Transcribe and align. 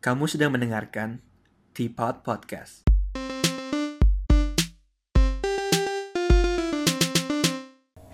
Kamu 0.00 0.24
sedang 0.24 0.56
mendengarkan 0.56 1.20
Teapot 1.76 2.24
Podcast. 2.24 2.88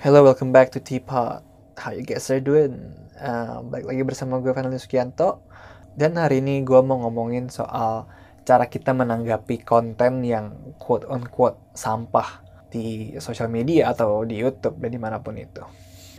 Hello, 0.02 0.26
welcome 0.26 0.50
back 0.50 0.74
to 0.74 0.82
Teapot. 0.82 1.46
How 1.78 1.94
you 1.94 2.02
guys 2.02 2.26
are 2.34 2.42
doing? 2.42 2.90
Uh, 3.14 3.62
balik 3.70 3.86
lagi 3.86 4.02
bersama 4.02 4.42
gue 4.42 4.50
Fernando 4.50 4.82
Sukianto. 4.82 5.46
Dan 5.94 6.18
hari 6.18 6.42
ini 6.42 6.66
gue 6.66 6.82
mau 6.82 6.98
ngomongin 7.06 7.54
soal 7.54 8.10
cara 8.42 8.66
kita 8.66 8.90
menanggapi 8.90 9.62
konten 9.62 10.26
yang 10.26 10.74
quote 10.82 11.06
on 11.06 11.22
quote 11.30 11.70
sampah 11.78 12.42
di 12.66 13.14
sosial 13.22 13.46
media 13.46 13.94
atau 13.94 14.26
di 14.26 14.42
YouTube 14.42 14.82
dan 14.82 14.90
di 14.90 14.98
mana 14.98 15.22
pun 15.22 15.38
itu. 15.38 15.62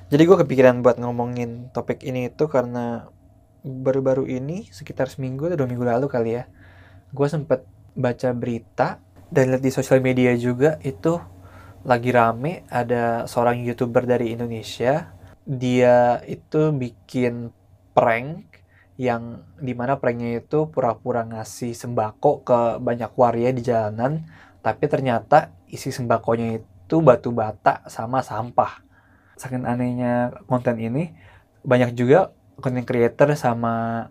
Jadi 0.07 0.23
gue 0.23 0.38
kepikiran 0.47 0.79
buat 0.79 0.95
ngomongin 0.95 1.75
topik 1.75 2.07
ini 2.07 2.31
itu 2.31 2.47
karena 2.47 3.11
baru-baru 3.68 4.25
ini 4.25 4.71
sekitar 4.71 5.11
seminggu 5.11 5.52
atau 5.52 5.59
dua 5.63 5.70
minggu 5.70 5.86
lalu 5.86 6.07
kali 6.07 6.39
ya, 6.39 6.43
gue 7.11 7.27
sempet 7.27 7.68
baca 7.93 8.29
berita 8.32 9.04
dan 9.28 9.51
lihat 9.51 9.64
di 9.64 9.71
sosial 9.71 10.00
media 10.00 10.32
juga 10.39 10.79
itu 10.82 11.19
lagi 11.83 12.11
rame 12.11 12.68
ada 12.71 13.27
seorang 13.27 13.64
youtuber 13.64 14.07
dari 14.07 14.32
Indonesia. 14.33 15.14
Dia 15.47 16.19
itu 16.27 16.75
bikin 16.75 17.51
prank 17.96 18.47
yang 18.97 19.46
di 19.61 19.77
mana 19.77 20.02
pranknya 20.02 20.41
itu 20.41 20.68
pura-pura 20.74 21.21
ngasih 21.24 21.77
sembako 21.77 22.41
ke 22.41 22.60
banyak 22.82 23.13
waria 23.13 23.54
di 23.54 23.61
jalanan 23.61 24.25
tapi 24.65 24.89
ternyata 24.89 25.54
isi 25.69 25.93
sembakonya 25.93 26.60
itu 26.60 26.99
batu 26.99 27.32
bata 27.32 27.86
sama 27.88 28.19
sampah. 28.25 28.83
Saking 29.38 29.63
anehnya 29.63 30.43
konten 30.49 30.82
ini 30.82 31.13
banyak 31.61 31.93
juga 31.93 32.33
content 32.58 32.88
creator 32.88 33.34
sama 33.38 34.06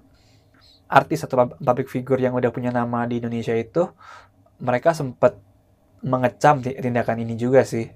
artis 0.87 1.27
atau 1.27 1.51
public 1.51 1.91
figure 1.91 2.23
yang 2.23 2.35
udah 2.39 2.51
punya 2.55 2.71
nama 2.71 3.05
di 3.11 3.19
Indonesia 3.19 3.55
itu 3.55 3.91
mereka 4.63 4.95
sempat 4.95 5.35
mengecam 6.07 6.63
tindakan 6.63 7.19
ini 7.27 7.35
juga 7.35 7.66
sih. 7.66 7.91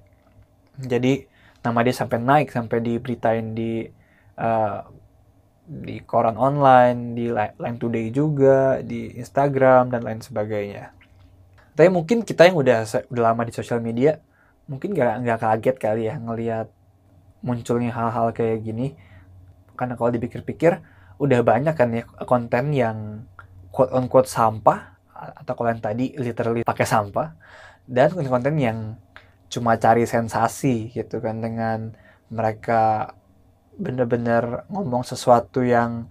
Jadi 0.75 1.23
nama 1.63 1.79
dia 1.85 1.95
sampai 1.95 2.19
naik 2.19 2.47
sampai 2.51 2.77
diberitain 2.83 3.55
di 3.55 3.87
uh, 4.35 4.81
di 5.71 6.03
koran 6.03 6.35
online, 6.35 7.15
di 7.15 7.31
Line 7.31 7.79
Today 7.79 8.11
juga, 8.11 8.83
di 8.83 9.15
Instagram 9.15 9.87
dan 9.93 10.03
lain 10.03 10.19
sebagainya. 10.19 10.91
Tapi 11.71 11.87
mungkin 11.87 12.27
kita 12.27 12.51
yang 12.51 12.59
udah 12.59 12.83
udah 13.07 13.23
lama 13.23 13.47
di 13.47 13.53
sosial 13.55 13.79
media 13.79 14.19
mungkin 14.67 14.95
gak 14.95 15.27
nggak 15.27 15.39
kaget 15.43 15.77
kali 15.79 16.07
ya 16.07 16.15
ngelihat 16.15 16.67
munculnya 17.43 17.95
hal-hal 17.95 18.35
kayak 18.35 18.61
gini. 18.67 18.93
Karena 19.81 19.97
kalau 19.97 20.13
dipikir-pikir 20.13 20.77
udah 21.17 21.39
banyak 21.41 21.73
kan 21.73 21.89
ya 21.89 22.05
konten 22.29 22.69
yang 22.69 23.25
quote 23.73 23.89
on 23.97 24.05
quote 24.05 24.29
sampah 24.29 24.93
atau 25.41 25.53
kalau 25.57 25.73
yang 25.73 25.81
tadi 25.81 26.13
literally 26.21 26.61
pakai 26.61 26.85
sampah 26.85 27.33
dan 27.89 28.13
konten-konten 28.13 28.61
yang 28.61 28.77
cuma 29.49 29.81
cari 29.81 30.05
sensasi 30.05 30.93
gitu 30.93 31.17
kan 31.17 31.41
dengan 31.41 31.97
mereka 32.29 33.13
bener-bener 33.73 34.69
ngomong 34.69 35.01
sesuatu 35.01 35.65
yang 35.65 36.05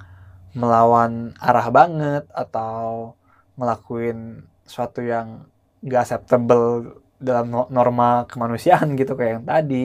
melawan 0.50 1.30
arah 1.38 1.70
banget 1.70 2.26
atau 2.34 3.14
ngelakuin 3.54 4.50
sesuatu 4.66 4.98
yang 4.98 5.46
gak 5.86 6.10
acceptable 6.10 6.98
dalam 7.20 7.52
norma 7.70 8.24
kemanusiaan 8.26 8.96
gitu 8.96 9.14
kayak 9.14 9.40
yang 9.40 9.46
tadi. 9.46 9.84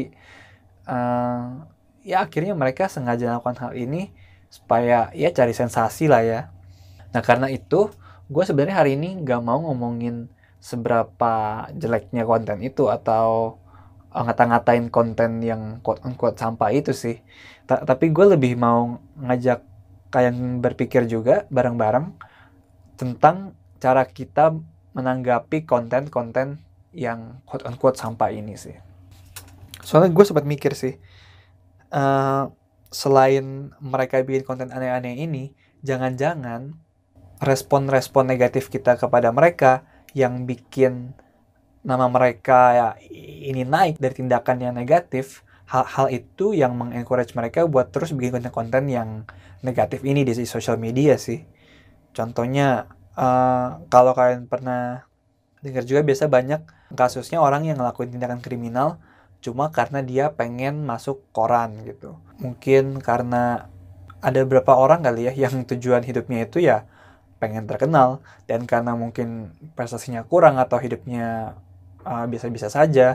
Uh, 0.87 1.67
ya 2.05 2.21
akhirnya 2.21 2.53
mereka 2.53 2.85
sengaja 2.85 3.33
melakukan 3.33 3.57
hal 3.65 3.73
ini 3.73 4.13
supaya 4.53 5.09
ya 5.17 5.33
cari 5.33 5.51
sensasi 5.57 6.05
lah 6.05 6.21
ya 6.21 6.41
nah 7.09 7.25
karena 7.25 7.49
itu 7.49 7.89
gue 8.29 8.43
sebenarnya 8.45 8.77
hari 8.77 8.97
ini 8.97 9.21
gak 9.25 9.41
mau 9.41 9.61
ngomongin 9.65 10.29
seberapa 10.65 11.65
jeleknya 11.77 12.25
konten 12.25 12.57
itu 12.65 12.89
atau 12.89 13.57
eh, 14.09 14.23
ngata-ngatain 14.25 14.89
konten 14.89 15.45
yang 15.45 15.77
quote 15.85 16.01
unquote 16.01 16.41
sampah 16.41 16.73
itu 16.73 16.89
sih. 16.89 17.21
Ta 17.69 17.85
tapi 17.85 18.09
gue 18.09 18.33
lebih 18.33 18.57
mau 18.57 18.97
ngajak 19.21 19.61
kalian 20.09 20.65
berpikir 20.65 21.05
juga 21.05 21.45
bareng-bareng 21.53 22.17
tentang 22.97 23.53
cara 23.77 24.09
kita 24.09 24.57
menanggapi 24.97 25.67
konten-konten 25.69 26.57
yang 26.95 27.43
quote 27.45 27.67
unquote 27.69 28.01
sampah 28.01 28.33
ini 28.33 28.57
sih. 28.57 28.73
Soalnya 29.85 30.09
gue 30.17 30.25
sempat 30.25 30.49
mikir 30.49 30.73
sih, 30.73 30.97
uh, 31.91 32.49
selain 32.89 33.75
mereka 33.83 34.21
bikin 34.23 34.47
konten 34.47 34.71
aneh-aneh 34.71 35.19
ini, 35.19 35.51
jangan-jangan 35.83 36.77
respon-respon 37.43 38.31
negatif 38.31 38.71
kita 38.71 38.95
kepada 38.95 39.29
mereka 39.35 39.83
yang 40.15 40.47
bikin 40.47 41.11
nama 41.85 42.07
mereka 42.09 42.59
ya 42.73 42.87
ini 43.45 43.61
naik 43.67 44.01
dari 44.01 44.15
tindakan 44.17 44.57
yang 44.57 44.73
negatif 44.73 45.45
hal-hal 45.69 46.09
itu 46.09 46.55
yang 46.57 46.73
mengencourage 46.73 47.35
mereka 47.37 47.67
buat 47.67 47.93
terus 47.93 48.13
bikin 48.15 48.39
konten-konten 48.39 48.89
yang 48.89 49.09
negatif 49.61 50.01
ini 50.05 50.21
di 50.21 50.33
sosial 50.45 50.77
media 50.77 51.17
sih. 51.17 51.41
Contohnya 52.15 52.89
uh, 53.17 53.81
kalau 53.89 54.13
kalian 54.13 54.47
pernah 54.47 55.09
dengar 55.65 55.83
juga 55.83 56.05
biasa 56.05 56.29
banyak 56.29 56.61
kasusnya 56.93 57.41
orang 57.41 57.65
yang 57.65 57.81
ngelakuin 57.81 58.13
tindakan 58.13 58.39
kriminal 58.39 59.01
cuma 59.45 59.69
karena 59.69 60.01
dia 60.01 60.25
pengen 60.33 60.81
masuk 60.89 61.21
koran 61.29 61.77
gitu. 61.85 62.17
Mungkin 62.41 62.97
karena 62.97 63.69
ada 64.25 64.41
beberapa 64.41 64.73
orang 64.73 65.05
kali 65.05 65.29
ya 65.29 65.33
yang 65.37 65.61
tujuan 65.69 66.01
hidupnya 66.01 66.49
itu 66.49 66.65
ya 66.65 66.89
pengen 67.37 67.69
terkenal. 67.69 68.25
Dan 68.49 68.65
karena 68.65 68.97
mungkin 68.97 69.53
prestasinya 69.77 70.25
kurang 70.25 70.57
atau 70.57 70.81
hidupnya 70.81 71.53
uh, 72.01 72.25
biasa-biasa 72.25 72.67
uh, 72.67 72.73
saja. 72.73 73.07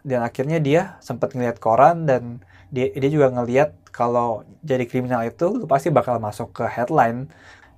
Dan 0.00 0.24
akhirnya 0.24 0.56
dia 0.60 0.96
sempat 1.04 1.36
ngeliat 1.36 1.60
koran 1.60 2.08
dan 2.08 2.40
dia, 2.72 2.88
dia 2.96 3.10
juga 3.12 3.28
ngeliat 3.28 3.76
kalau 3.92 4.48
jadi 4.64 4.88
kriminal 4.88 5.22
itu 5.28 5.52
lu 5.52 5.68
pasti 5.68 5.92
bakal 5.92 6.16
masuk 6.16 6.56
ke 6.56 6.64
headline. 6.64 7.28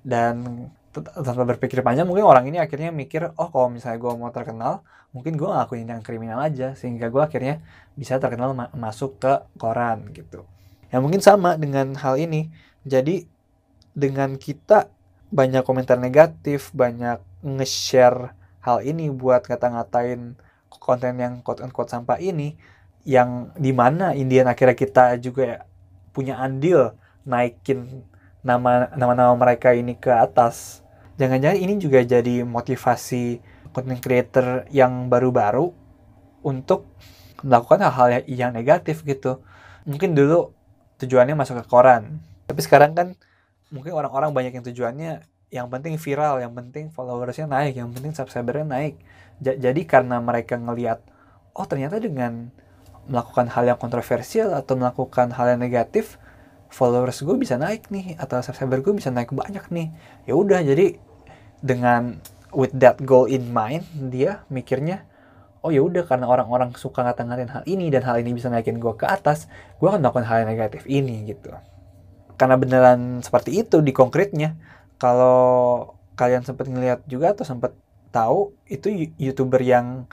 Dan 0.07 0.71
tanpa 1.03 1.43
berpikir 1.43 1.83
panjang 1.85 2.07
mungkin 2.07 2.25
orang 2.25 2.47
ini 2.47 2.61
akhirnya 2.61 2.93
mikir 2.93 3.33
oh 3.35 3.49
kalau 3.51 3.69
misalnya 3.69 3.99
gue 3.99 4.11
mau 4.15 4.31
terkenal 4.31 4.85
mungkin 5.11 5.35
gue 5.35 5.47
ngelakuin 5.47 5.87
yang 5.87 6.03
kriminal 6.05 6.39
aja 6.41 6.77
sehingga 6.77 7.09
gue 7.09 7.21
akhirnya 7.21 7.61
bisa 7.97 8.21
terkenal 8.21 8.53
ma 8.53 8.69
masuk 8.75 9.17
ke 9.21 9.33
koran 9.57 10.09
gitu 10.13 10.45
ya 10.91 11.01
mungkin 11.01 11.19
sama 11.23 11.57
dengan 11.57 11.95
hal 11.97 12.15
ini 12.21 12.51
jadi 12.87 13.27
dengan 13.97 14.37
kita 14.37 14.87
banyak 15.27 15.63
komentar 15.67 15.99
negatif, 15.99 16.71
banyak 16.71 17.19
nge-share 17.43 18.31
hal 18.63 18.79
ini 18.83 19.11
buat 19.11 19.43
ngata-ngatain 19.43 20.39
konten 20.79 21.13
yang 21.19 21.43
quote-unquote 21.43 21.91
sampah 21.91 22.21
ini, 22.21 22.55
yang 23.03 23.51
di 23.59 23.75
mana 23.75 24.15
Indian 24.15 24.47
akhirnya 24.47 24.77
kita 24.77 25.19
juga 25.19 25.67
punya 26.15 26.39
andil 26.39 26.95
naikin 27.27 28.03
nama 28.39 28.87
nama-nama 28.95 29.35
mereka 29.35 29.75
ini 29.75 29.99
ke 29.99 30.11
atas. 30.11 30.85
Jangan-jangan 31.17 31.57
ini 31.57 31.73
juga 31.81 32.05
jadi 32.05 32.45
motivasi 32.45 33.41
content 33.73 34.01
creator 34.01 34.65
yang 34.69 35.09
baru-baru 35.09 35.73
untuk 36.45 36.85
melakukan 37.41 37.85
hal-hal 37.89 38.25
yang 38.29 38.53
negatif 38.53 39.01
gitu. 39.05 39.41
Mungkin 39.85 40.13
dulu 40.13 40.53
tujuannya 41.01 41.37
masuk 41.37 41.61
ke 41.61 41.65
koran, 41.69 42.21
tapi 42.49 42.61
sekarang 42.65 42.97
kan 42.97 43.07
mungkin 43.69 43.93
orang-orang 43.93 44.33
banyak 44.33 44.53
yang 44.57 44.65
tujuannya 44.65 45.11
yang 45.47 45.67
penting 45.71 45.95
viral, 45.95 46.43
yang 46.43 46.51
penting 46.51 46.91
followersnya 46.91 47.47
naik, 47.47 47.77
yang 47.77 47.89
penting 47.93 48.11
subscribernya 48.11 48.67
naik. 48.67 48.95
Jadi 49.39 49.85
karena 49.85 50.17
mereka 50.19 50.57
ngelihat, 50.57 51.05
oh 51.53 51.65
ternyata 51.69 52.01
dengan 52.01 52.49
melakukan 53.07 53.47
hal 53.47 53.63
yang 53.63 53.79
kontroversial 53.79 54.51
atau 54.51 54.75
melakukan 54.75 55.31
hal 55.31 55.55
yang 55.55 55.61
negatif, 55.61 56.19
followers 56.67 57.23
gue 57.23 57.37
bisa 57.39 57.55
naik 57.55 57.87
nih 57.87 58.19
atau 58.19 58.43
subscriber 58.43 58.83
gue 58.83 58.93
bisa 58.97 59.07
naik 59.07 59.31
banyak 59.31 59.63
nih. 59.71 59.87
Ya 60.27 60.35
udah, 60.35 60.59
jadi 60.65 60.99
dengan 61.67 62.23
with 62.55 62.71
that 62.79 63.03
goal 63.03 63.27
in 63.27 63.51
mind, 63.51 63.83
dia 64.09 64.47
mikirnya, 64.47 65.03
oh 65.61 65.69
ya 65.69 65.83
udah 65.83 66.07
karena 66.07 66.31
orang-orang 66.31 66.71
suka 66.79 67.03
ngata-ngatain 67.03 67.51
hal 67.51 67.63
ini 67.67 67.91
dan 67.91 68.07
hal 68.07 68.23
ini 68.23 68.31
bisa 68.31 68.47
naikin 68.47 68.79
gue 68.79 68.93
ke 68.95 69.03
atas, 69.03 69.51
gue 69.77 69.87
akan 69.87 69.99
melakukan 69.99 70.25
hal 70.25 70.47
yang 70.47 70.49
negatif 70.55 70.87
ini 70.87 71.27
gitu. 71.27 71.51
Karena 72.39 72.55
beneran 72.55 73.19
seperti 73.19 73.59
itu 73.59 73.83
di 73.83 73.91
konkretnya. 73.91 74.55
Kalau 74.97 75.93
kalian 76.17 76.41
sempat 76.41 76.65
ngeliat 76.65 77.05
juga 77.05 77.35
atau 77.35 77.45
sempat 77.45 77.75
tahu 78.09 78.55
itu 78.65 79.13
youtuber 79.21 79.61
yang 79.61 80.09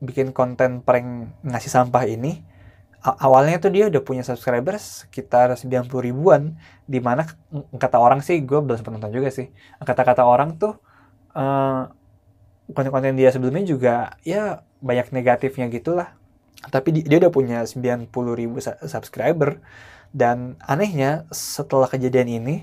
bikin 0.00 0.32
konten 0.32 0.80
prank 0.80 1.30
ngasih 1.44 1.68
sampah 1.68 2.08
ini 2.08 2.42
awalnya 3.02 3.58
tuh 3.58 3.70
dia 3.74 3.90
udah 3.90 4.02
punya 4.02 4.22
subscribers 4.22 5.06
sekitar 5.06 5.50
90 5.54 5.90
ribuan 5.90 6.54
di 6.86 7.02
mana 7.02 7.26
kata 7.74 7.98
orang 7.98 8.22
sih 8.22 8.38
gue 8.42 8.58
belum 8.62 8.78
sempat 8.78 8.94
nonton 8.94 9.10
juga 9.10 9.30
sih 9.34 9.50
kata-kata 9.82 10.22
orang 10.22 10.54
tuh 10.58 10.78
eh, 11.36 11.82
konten-konten 12.72 13.14
dia 13.18 13.30
sebelumnya 13.34 13.64
juga 13.66 13.94
ya 14.24 14.64
banyak 14.80 15.12
negatifnya 15.14 15.68
gitulah. 15.68 16.14
Tapi 16.62 17.02
dia 17.02 17.18
udah 17.18 17.32
punya 17.34 17.58
90 17.66 18.08
ribu 18.12 18.62
subscriber. 18.62 19.58
Dan 20.12 20.60
anehnya 20.60 21.24
setelah 21.32 21.88
kejadian 21.88 22.28
ini, 22.28 22.56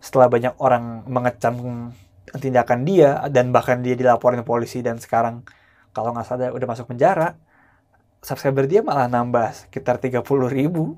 setelah 0.00 0.32
banyak 0.32 0.56
orang 0.56 1.04
mengecam 1.04 1.92
tindakan 2.40 2.88
dia 2.88 3.20
dan 3.28 3.52
bahkan 3.52 3.84
dia 3.84 3.94
dilaporin 3.94 4.40
polisi 4.42 4.80
dan 4.80 4.96
sekarang 4.98 5.44
kalau 5.92 6.16
nggak 6.16 6.26
salah 6.26 6.50
udah 6.50 6.66
masuk 6.66 6.90
penjara 6.90 7.36
subscriber 8.24 8.64
dia 8.64 8.80
malah 8.80 9.06
nambah 9.06 9.68
sekitar 9.68 10.00
30 10.00 10.24
ribu. 10.48 10.96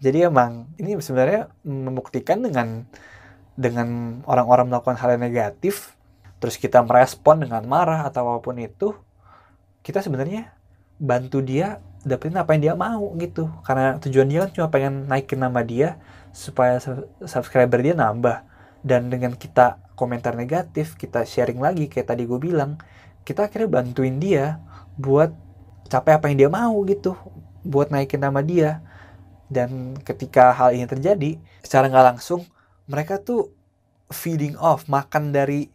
Jadi 0.00 0.26
emang 0.26 0.72
ini 0.80 0.96
sebenarnya 0.98 1.52
membuktikan 1.62 2.40
dengan 2.40 2.88
dengan 3.54 4.20
orang-orang 4.26 4.72
melakukan 4.72 4.98
hal 4.98 5.14
yang 5.14 5.22
negatif 5.30 5.94
terus 6.38 6.60
kita 6.60 6.82
merespon 6.84 7.44
dengan 7.44 7.64
marah 7.64 8.06
atau 8.06 8.34
apa 8.34 8.40
pun 8.44 8.56
itu 8.60 8.94
kita 9.84 10.00
sebenarnya 10.00 10.54
bantu 10.96 11.44
dia 11.44 11.82
dapetin 12.04 12.36
apa 12.36 12.52
yang 12.54 12.62
dia 12.62 12.74
mau 12.76 13.12
gitu. 13.16 13.48
Karena 13.64 13.96
tujuan 13.98 14.28
dia 14.28 14.38
kan 14.46 14.50
cuma 14.52 14.68
pengen 14.72 15.08
naikin 15.08 15.40
nama 15.40 15.60
dia 15.64 16.00
supaya 16.30 16.78
subscriber 17.24 17.80
dia 17.80 17.96
nambah. 17.96 18.44
Dan 18.84 19.08
dengan 19.08 19.32
kita 19.32 19.80
komentar 19.96 20.36
negatif 20.36 20.96
kita 21.00 21.24
sharing 21.24 21.58
lagi 21.58 21.88
kayak 21.88 22.12
tadi 22.12 22.28
gue 22.28 22.36
bilang 22.36 22.76
kita 23.24 23.48
akhirnya 23.48 23.80
bantuin 23.80 24.20
dia 24.20 24.60
buat 25.00 25.32
capai 25.88 26.20
apa 26.20 26.28
yang 26.28 26.36
dia 26.44 26.50
mau 26.52 26.76
gitu 26.84 27.16
buat 27.64 27.88
naikin 27.88 28.20
nama 28.20 28.44
dia. 28.44 28.84
Dan 29.48 29.96
ketika 30.04 30.52
hal 30.52 30.76
ini 30.76 30.84
terjadi 30.84 31.40
secara 31.64 31.88
nggak 31.88 32.16
langsung 32.16 32.44
mereka 32.84 33.16
tuh 33.16 33.52
feeding 34.12 34.56
off 34.60 34.84
makan 34.92 35.32
dari 35.32 35.72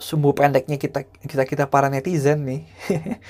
sumbu 0.00 0.32
pendeknya 0.32 0.80
kita 0.80 1.04
kita 1.04 1.44
kita 1.44 1.64
para 1.68 1.92
netizen 1.92 2.48
nih. 2.48 2.62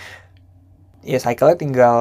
Ya 1.00 1.16
cycle-nya 1.16 1.56
tinggal 1.56 1.96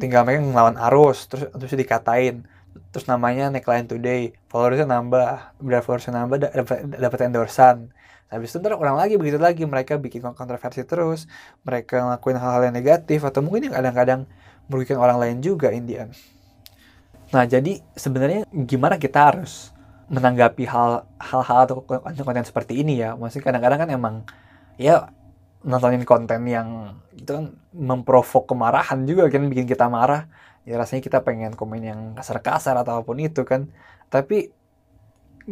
tinggal 0.00 0.24
mereka 0.24 0.40
ngelawan 0.40 0.80
arus 0.88 1.28
terus 1.28 1.52
terus 1.52 1.76
dikatain. 1.76 2.48
Terus 2.88 3.04
namanya 3.04 3.52
Neckline 3.52 3.84
Today 3.84 4.32
followersnya 4.48 4.88
nambah 4.88 5.60
udah 5.60 5.80
followersnya 5.84 6.16
nambah 6.16 6.36
dapat 6.96 7.18
endorsan 7.28 7.92
habis 8.28 8.52
itu 8.52 8.60
ntar 8.60 8.76
orang 8.76 8.96
lagi 9.00 9.16
begitu 9.16 9.40
lagi 9.40 9.64
mereka 9.64 9.96
bikin 9.96 10.20
kontroversi 10.36 10.84
terus 10.84 11.24
mereka 11.64 12.04
ngelakuin 12.04 12.36
hal-hal 12.36 12.62
yang 12.68 12.76
negatif 12.76 13.24
atau 13.24 13.40
mungkin 13.40 13.72
kadang-kadang 13.72 14.28
merugikan 14.68 15.00
orang 15.00 15.16
lain 15.16 15.36
juga 15.40 15.72
Indian 15.72 16.12
nah 17.32 17.48
jadi 17.48 17.80
sebenarnya 17.96 18.44
gimana 18.52 19.00
kita 19.00 19.32
harus 19.32 19.72
menanggapi 20.08 20.64
hal 20.64 21.04
hal-hal 21.20 21.58
atau 21.68 21.84
konten-konten 21.84 22.44
seperti 22.48 22.80
ini 22.80 23.00
ya. 23.00 23.14
Maksudnya 23.14 23.52
kadang-kadang 23.52 23.78
kan 23.84 23.90
emang 23.92 24.14
ya 24.80 25.12
nontonin 25.64 26.04
konten 26.08 26.48
yang 26.48 26.96
itu 27.12 27.28
kan 27.28 27.46
memprovok 27.76 28.48
kemarahan 28.48 29.04
juga 29.04 29.28
kan 29.28 29.44
bikin 29.52 29.68
kita 29.68 29.86
marah. 29.92 30.26
Ya 30.64 30.80
rasanya 30.80 31.04
kita 31.04 31.18
pengen 31.24 31.52
komen 31.56 31.80
yang 31.84 32.00
kasar-kasar 32.16 32.76
atau 32.80 33.00
apa 33.00 33.02
pun 33.04 33.20
itu 33.20 33.44
kan. 33.44 33.68
Tapi 34.08 34.52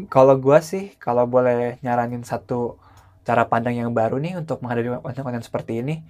kalau 0.08 0.36
gue 0.40 0.58
sih 0.60 0.92
kalau 1.00 1.24
boleh 1.28 1.80
nyaranin 1.84 2.24
satu 2.24 2.80
cara 3.24 3.48
pandang 3.48 3.76
yang 3.76 3.90
baru 3.92 4.20
nih 4.20 4.40
untuk 4.40 4.60
menghadapi 4.60 5.02
konten-konten 5.02 5.42
seperti 5.42 5.80
ini 5.82 6.04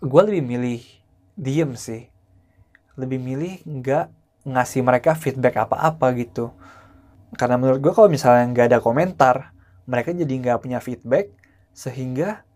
gue 0.00 0.22
lebih 0.28 0.42
milih 0.44 0.80
diem 1.36 1.72
sih. 1.76 2.08
Lebih 2.96 3.20
milih 3.20 3.52
nggak 3.68 4.06
ngasih 4.48 4.80
mereka 4.80 5.12
feedback 5.12 5.60
apa-apa 5.60 6.12
gitu 6.16 6.56
karena 7.34 7.58
menurut 7.58 7.82
gue 7.82 7.90
kalau 7.90 8.06
misalnya 8.06 8.46
nggak 8.54 8.66
ada 8.70 8.78
komentar 8.78 9.50
mereka 9.90 10.14
jadi 10.14 10.30
nggak 10.30 10.58
punya 10.62 10.78
feedback 10.78 11.34
sehingga 11.74 12.46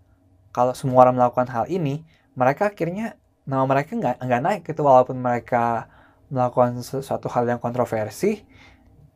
kalau 0.55 0.75
semua 0.75 1.07
orang 1.07 1.19
melakukan 1.19 1.51
hal 1.51 1.67
ini 1.67 2.07
mereka 2.39 2.71
akhirnya 2.71 3.19
nama 3.47 3.67
mereka 3.67 3.99
nggak 3.99 4.17
nggak 4.23 4.43
naik 4.43 4.63
gitu. 4.67 4.87
Walaupun 4.87 5.19
mereka 5.19 5.91
melakukan 6.31 6.79
sesuatu 6.81 7.27
hal 7.27 7.47
yang 7.51 7.59
kontroversi 7.59 8.47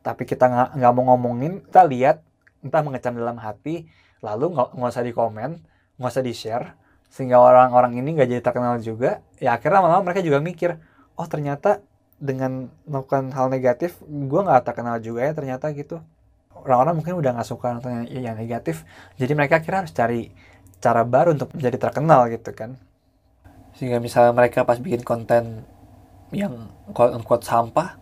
tapi 0.05 0.27
kita 0.27 0.75
nggak 0.75 0.91
mau 0.93 1.15
ngomongin 1.15 1.65
kita 1.65 1.81
lihat 1.87 2.21
entah 2.61 2.83
mengecam 2.85 3.15
dalam 3.17 3.39
hati 3.41 3.89
lalu 4.21 4.53
nggak 4.53 4.77
usah 4.77 5.01
di 5.01 5.15
komen 5.15 5.63
nggak 5.97 6.11
usah 6.11 6.21
di 6.21 6.33
share 6.35 6.77
sehingga 7.09 7.39
orang-orang 7.39 7.97
ini 7.97 8.13
nggak 8.13 8.27
jadi 8.29 8.41
terkenal 8.43 8.77
juga 8.83 9.23
ya 9.39 9.55
akhirnya 9.57 9.81
lama-lama 9.81 10.11
mereka 10.11 10.21
juga 10.21 10.43
mikir 10.43 10.77
oh 11.15 11.25
ternyata 11.25 11.81
dengan 12.15 12.71
melakukan 12.87 13.35
hal 13.35 13.51
negatif 13.51 13.99
gue 14.07 14.41
nggak 14.41 14.63
terkenal 14.63 14.97
juga 15.03 15.27
ya 15.27 15.33
ternyata 15.35 15.71
gitu. 15.75 15.99
Orang-orang 16.55 17.03
mungkin 17.03 17.13
udah 17.19 17.31
nggak 17.35 17.47
suka 17.47 17.75
nonton 17.75 17.91
yang, 18.07 18.33
yang 18.33 18.35
negatif 18.39 18.87
jadi 19.19 19.35
mereka 19.35 19.61
kira 19.61 19.83
harus 19.83 19.93
cari 19.93 20.31
cara 20.79 21.03
baru 21.03 21.35
untuk 21.35 21.51
menjadi 21.53 21.77
terkenal 21.89 22.27
gitu 22.31 22.51
kan. 22.55 22.79
Sehingga 23.75 23.99
misalnya 23.99 24.31
mereka 24.31 24.63
pas 24.63 24.79
bikin 24.79 25.03
konten 25.03 25.67
yang 26.33 26.71
quote 26.95 27.13
unquote 27.15 27.45
sampah 27.45 28.01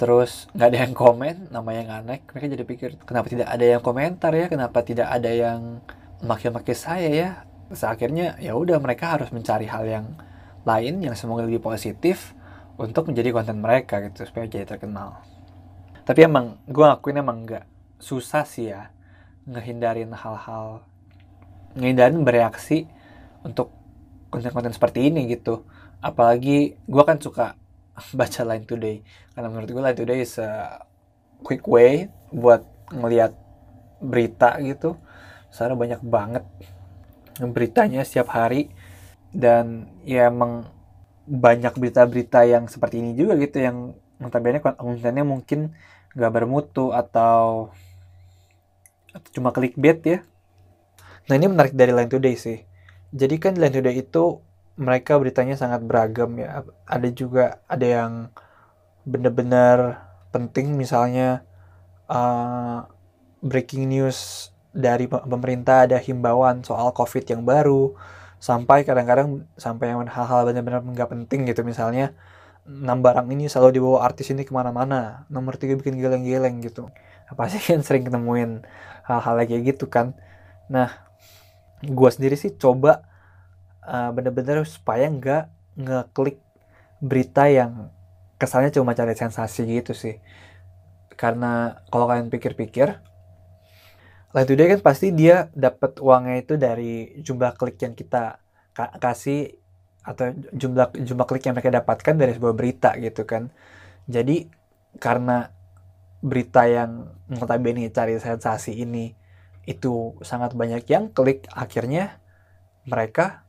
terus 0.00 0.48
nggak 0.56 0.68
ada 0.72 0.78
yang 0.80 0.94
komen 0.96 1.34
namanya 1.52 1.82
nggak 1.84 2.02
naik 2.08 2.22
mereka 2.32 2.46
jadi 2.56 2.64
pikir 2.64 2.90
kenapa 3.04 3.26
tidak 3.28 3.48
ada 3.52 3.64
yang 3.64 3.82
komentar 3.84 4.32
ya? 4.32 4.46
Kenapa 4.48 4.80
tidak 4.80 5.08
ada 5.12 5.28
yang 5.28 5.84
maki-maki 6.24 6.72
saya 6.72 7.08
ya? 7.08 7.30
Terus 7.68 7.84
akhirnya 7.84 8.36
ya 8.40 8.56
udah 8.56 8.80
mereka 8.80 9.16
harus 9.16 9.28
mencari 9.28 9.68
hal 9.68 9.84
yang 9.84 10.06
lain 10.64 11.04
yang 11.04 11.16
semoga 11.16 11.44
lebih 11.44 11.60
positif 11.60 12.32
untuk 12.80 13.12
menjadi 13.12 13.28
konten 13.36 13.60
mereka 13.60 14.00
gitu 14.00 14.24
supaya 14.24 14.48
jadi 14.48 14.64
terkenal. 14.64 15.20
Tapi 16.08 16.24
emang 16.24 16.56
gue 16.64 16.80
ngakuin 16.80 17.20
emang 17.20 17.44
nggak 17.44 17.68
susah 18.00 18.48
sih 18.48 18.72
ya 18.72 18.88
ngehindarin 19.44 20.16
hal-hal 20.16 20.80
ngehindarin 21.76 22.24
bereaksi 22.24 22.88
untuk 23.44 23.68
konten-konten 24.32 24.72
seperti 24.72 25.12
ini 25.12 25.28
gitu. 25.28 25.68
Apalagi 26.00 26.80
gue 26.88 27.02
kan 27.04 27.20
suka 27.20 27.52
baca 28.18 28.40
Line 28.48 28.64
Today. 28.64 28.96
Karena 29.36 29.48
menurut 29.52 29.68
gue 29.68 29.82
Line 29.84 29.98
Today 30.00 30.18
is 30.24 30.40
a 30.40 30.80
quick 31.44 31.68
way 31.68 32.08
buat 32.32 32.64
ngelihat 32.96 33.36
berita 34.00 34.56
gitu. 34.64 34.96
Soalnya 35.52 35.76
banyak 35.76 36.00
banget 36.00 36.44
beritanya 37.44 38.08
setiap 38.08 38.32
hari. 38.32 38.72
Dan 39.30 39.86
ya 40.02 40.26
emang 40.32 40.79
banyak 41.30 41.78
berita-berita 41.78 42.42
yang 42.42 42.66
seperti 42.66 42.98
ini 42.98 43.14
juga 43.14 43.38
gitu 43.38 43.62
yang 43.62 43.94
notabene 44.18 44.58
kontennya 44.58 45.22
mungkin 45.22 45.70
gak 46.18 46.34
bermutu 46.34 46.90
atau, 46.90 47.70
atau 49.14 49.30
cuma 49.30 49.54
clickbait 49.54 50.02
ya. 50.02 50.18
Nah 51.30 51.38
ini 51.38 51.46
menarik 51.46 51.70
dari 51.70 51.94
Line 51.94 52.10
Today 52.10 52.34
sih. 52.34 52.58
Jadi 53.14 53.38
kan 53.38 53.54
Line 53.54 53.70
Today 53.70 54.02
itu 54.02 54.42
mereka 54.74 55.14
beritanya 55.22 55.54
sangat 55.54 55.86
beragam 55.86 56.34
ya. 56.34 56.66
Ada 56.90 57.08
juga 57.14 57.62
ada 57.70 57.86
yang 57.86 58.12
benar-benar 59.06 60.02
penting 60.34 60.74
misalnya 60.74 61.46
uh, 62.10 62.90
breaking 63.38 63.86
news 63.86 64.50
dari 64.70 65.06
pemerintah 65.06 65.86
ada 65.86 65.98
himbauan 65.98 66.62
soal 66.66 66.90
COVID 66.90 67.24
yang 67.26 67.42
baru 67.46 67.94
sampai 68.40 68.88
kadang-kadang 68.88 69.44
sampai 69.60 69.92
yang 69.92 70.00
hal-hal 70.08 70.48
benar-benar 70.48 70.80
nggak 70.80 71.10
penting 71.12 71.44
gitu. 71.46 71.60
Misalnya 71.62 72.16
enam 72.64 73.04
barang 73.04 73.28
ini 73.28 73.46
selalu 73.52 73.78
dibawa 73.78 74.08
artis 74.08 74.32
ini 74.32 74.48
ke 74.48 74.52
mana-mana. 74.56 75.28
Nomor 75.28 75.60
tiga 75.60 75.76
bikin 75.76 76.00
geleng-geleng 76.00 76.64
gitu. 76.64 76.88
Apa 77.28 77.46
sih 77.52 77.60
kan 77.60 77.84
sering 77.84 78.08
ketemuin 78.08 78.64
hal-hal 79.04 79.36
kayak 79.44 79.76
gitu 79.76 79.86
kan? 79.92 80.16
Nah 80.72 80.88
gue 81.84 82.10
sendiri 82.10 82.34
sih 82.34 82.56
coba 82.56 83.04
uh, 83.84 84.10
bener-bener 84.16 84.64
supaya 84.64 85.06
nggak 85.08 85.44
ngeklik 85.80 86.40
berita 87.00 87.48
yang 87.48 87.88
kesannya 88.40 88.72
cuma 88.72 88.96
cari 88.96 89.12
sensasi 89.12 89.68
gitu 89.68 89.92
sih. 89.92 90.16
Karena 91.20 91.76
kalau 91.92 92.08
kalian 92.08 92.32
pikir-pikir 92.32 93.09
Line 94.30 94.46
Today 94.46 94.66
kan 94.78 94.80
pasti 94.86 95.10
dia 95.10 95.50
dapat 95.58 95.98
uangnya 95.98 96.36
itu 96.38 96.54
dari 96.54 97.18
jumlah 97.18 97.58
klik 97.58 97.82
yang 97.82 97.98
kita 97.98 98.38
ka 98.70 98.94
kasih 99.02 99.58
atau 100.06 100.30
jumlah 100.54 100.94
jumlah 101.02 101.26
klik 101.26 101.50
yang 101.50 101.58
mereka 101.58 101.82
dapatkan 101.82 102.14
dari 102.14 102.32
sebuah 102.38 102.54
berita 102.54 102.94
gitu 103.02 103.26
kan. 103.26 103.50
Jadi 104.06 104.46
karena 105.02 105.50
berita 106.22 106.62
yang 106.70 107.10
notabene 107.26 107.90
cari 107.90 108.22
sensasi 108.22 108.78
ini 108.78 109.10
itu 109.66 110.14
sangat 110.22 110.54
banyak 110.54 110.86
yang 110.86 111.10
klik 111.10 111.50
akhirnya 111.50 112.22
mereka 112.86 113.42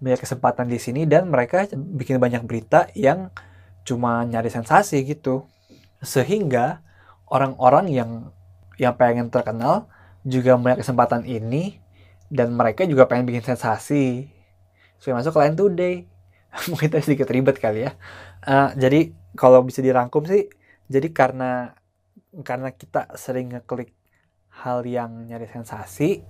banyak 0.00 0.24
kesempatan 0.24 0.72
di 0.72 0.80
sini 0.80 1.04
dan 1.04 1.28
mereka 1.28 1.68
bikin 1.72 2.16
banyak 2.16 2.48
berita 2.48 2.88
yang 2.96 3.28
cuma 3.84 4.24
nyari 4.24 4.48
sensasi 4.48 5.04
gitu. 5.04 5.44
Sehingga 6.00 6.80
orang-orang 7.28 7.92
yang 7.92 8.10
yang 8.80 8.96
pengen 8.96 9.28
terkenal 9.28 9.92
juga 10.24 10.56
banyak 10.56 10.80
kesempatan 10.80 11.28
ini 11.28 11.78
dan 12.32 12.56
mereka 12.56 12.88
juga 12.88 13.04
pengen 13.04 13.28
bikin 13.28 13.44
sensasi. 13.44 14.28
Supaya 14.98 15.20
masuk 15.20 15.36
Line 15.36 15.56
Today. 15.56 15.94
Mungkin 16.72 16.88
tadi 16.88 17.04
sedikit 17.04 17.28
ribet 17.28 17.60
kali 17.60 17.86
ya. 17.86 17.92
Uh, 18.44 18.72
jadi 18.74 19.12
kalau 19.36 19.64
bisa 19.64 19.84
dirangkum 19.84 20.24
sih 20.28 20.48
jadi 20.88 21.10
karena 21.10 21.72
karena 22.44 22.68
kita 22.74 23.14
sering 23.16 23.54
ngeklik 23.54 23.94
hal 24.62 24.84
yang 24.86 25.26
nyari 25.26 25.48
sensasi, 25.48 26.22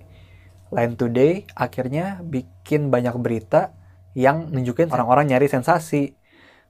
Line 0.71 0.97
Today 0.97 1.49
akhirnya 1.55 2.21
bikin 2.23 2.89
banyak 2.89 3.17
berita 3.19 3.75
yang 4.15 4.51
nunjukin 4.51 4.91
orang-orang 4.95 5.31
nyari 5.31 5.51
sensasi. 5.51 6.15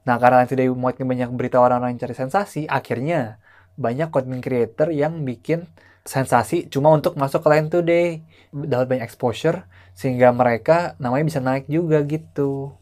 Nah, 0.04 0.16
karena 0.20 0.44
Line 0.44 0.50
Today 0.50 0.68
mau 0.72 0.92
banyak 0.92 1.30
berita 1.36 1.60
orang-orang 1.60 1.96
yang 1.96 2.02
cari 2.08 2.16
sensasi, 2.16 2.68
akhirnya 2.68 3.40
banyak 3.74 4.12
content 4.12 4.40
creator 4.44 4.92
yang 4.92 5.24
bikin 5.24 5.66
sensasi 6.04 6.68
cuma 6.68 6.92
untuk 6.92 7.16
masuk 7.16 7.40
ke 7.40 7.48
Line 7.48 7.68
Today 7.72 8.20
dapat 8.52 8.86
banyak 8.92 9.04
exposure 9.08 9.64
sehingga 9.96 10.30
mereka 10.36 10.94
namanya 11.00 11.24
bisa 11.24 11.40
naik 11.40 11.64
juga 11.66 12.04
gitu. 12.04 12.76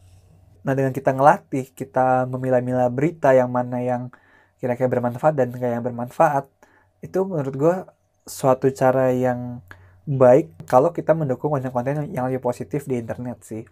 Nah 0.67 0.73
dengan 0.75 0.91
kita 0.91 1.15
ngelatih, 1.15 1.71
kita 1.71 2.27
memilah-milah 2.27 2.91
berita 2.91 3.31
yang 3.31 3.51
mana 3.51 3.79
yang 3.79 4.11
kira-kira 4.59 4.87
bermanfaat 4.87 5.35
dan 5.35 5.51
kayak 5.51 5.79
yang 5.79 5.85
bermanfaat, 5.85 6.47
itu 7.03 7.19
menurut 7.27 7.55
gue 7.55 7.75
suatu 8.23 8.71
cara 8.71 9.11
yang 9.11 9.59
baik 10.03 10.67
kalau 10.67 10.91
kita 10.95 11.11
mendukung 11.15 11.51
konten-konten 11.51 12.11
yang 12.11 12.27
lebih 12.27 12.43
positif 12.43 12.87
di 12.87 12.99
internet 12.99 13.43
sih. 13.43 13.63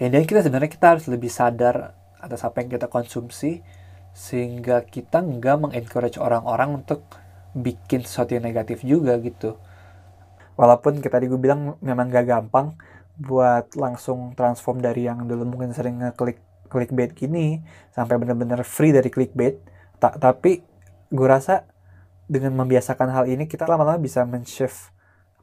Ya, 0.00 0.08
dan 0.08 0.24
kita 0.24 0.44
sebenarnya 0.44 0.72
kita 0.72 0.96
harus 0.96 1.04
lebih 1.08 1.28
sadar 1.28 1.96
atas 2.20 2.44
apa 2.44 2.64
yang 2.64 2.72
kita 2.72 2.88
konsumsi 2.88 3.60
sehingga 4.16 4.82
kita 4.88 5.20
nggak 5.20 5.56
mengencourage 5.68 6.18
orang-orang 6.18 6.82
untuk 6.82 7.04
bikin 7.62 8.06
sesuatu 8.06 8.34
yang 8.36 8.44
negatif 8.46 8.82
juga 8.82 9.16
gitu. 9.22 9.58
Walaupun 10.58 10.98
kita 10.98 11.18
tadi 11.18 11.30
gue 11.30 11.38
bilang 11.38 11.78
memang 11.78 12.10
gak 12.10 12.26
gampang 12.26 12.74
buat 13.18 13.74
langsung 13.74 14.34
transform 14.38 14.82
dari 14.82 15.06
yang 15.06 15.26
dulu 15.26 15.46
mungkin 15.46 15.74
sering 15.74 16.02
ngeklik 16.02 16.38
clickbait 16.68 17.16
gini 17.16 17.64
sampai 17.90 18.20
bener-bener 18.20 18.62
free 18.62 18.94
dari 18.94 19.10
clickbait. 19.10 19.58
Ta 19.98 20.14
tapi 20.14 20.62
gue 21.10 21.26
rasa 21.26 21.66
dengan 22.28 22.52
membiasakan 22.60 23.08
hal 23.08 23.24
ini 23.26 23.48
kita 23.48 23.64
lama-lama 23.64 23.96
bisa 23.96 24.22
men-shift 24.28 24.92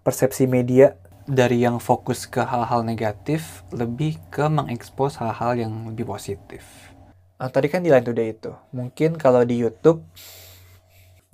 persepsi 0.06 0.46
media 0.46 0.94
dari 1.26 1.66
yang 1.66 1.82
fokus 1.82 2.30
ke 2.30 2.46
hal-hal 2.46 2.86
negatif 2.86 3.66
lebih 3.74 4.22
ke 4.30 4.46
mengekspos 4.46 5.18
hal-hal 5.18 5.58
yang 5.58 5.74
lebih 5.90 6.06
positif. 6.06 6.94
Nah, 7.42 7.50
tadi 7.50 7.68
kan 7.68 7.82
di 7.82 7.90
Line 7.92 8.06
Today 8.06 8.32
itu, 8.32 8.54
mungkin 8.72 9.18
kalau 9.18 9.44
di 9.44 9.60
YouTube 9.60 10.06